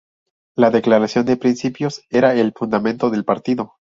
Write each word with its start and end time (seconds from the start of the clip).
La 0.55 0.71
Declaración 0.71 1.27
de 1.27 1.37
Principios 1.37 2.03
era 2.09 2.33
el 2.33 2.53
fundamento 2.53 3.11
del 3.11 3.23
partido. 3.23 3.75